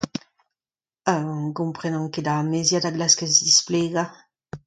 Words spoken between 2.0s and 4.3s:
ket ar meizad a glaskez displegañ.